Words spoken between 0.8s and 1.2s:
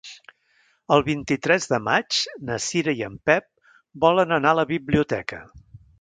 El